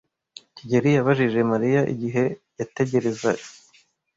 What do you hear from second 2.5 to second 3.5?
yategereza.